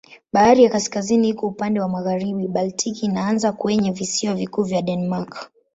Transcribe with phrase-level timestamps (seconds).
[0.33, 5.51] Bahari ya Kaskazini iko upande wa magharibi, Baltiki inaanza kwenye visiwa vikuu vya Denmark.